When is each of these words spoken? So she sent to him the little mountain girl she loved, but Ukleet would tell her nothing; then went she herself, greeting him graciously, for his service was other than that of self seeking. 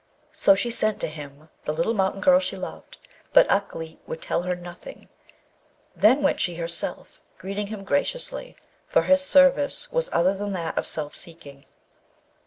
So 0.31 0.55
she 0.55 0.71
sent 0.71 0.99
to 1.01 1.07
him 1.07 1.49
the 1.65 1.71
little 1.71 1.93
mountain 1.93 2.21
girl 2.21 2.39
she 2.39 2.57
loved, 2.57 2.97
but 3.33 3.45
Ukleet 3.51 3.99
would 4.07 4.19
tell 4.19 4.41
her 4.41 4.55
nothing; 4.55 5.09
then 5.95 6.23
went 6.23 6.39
she 6.39 6.55
herself, 6.55 7.21
greeting 7.37 7.67
him 7.67 7.83
graciously, 7.83 8.55
for 8.87 9.03
his 9.03 9.23
service 9.23 9.91
was 9.91 10.09
other 10.11 10.33
than 10.33 10.53
that 10.53 10.75
of 10.75 10.87
self 10.87 11.15
seeking. 11.15 11.65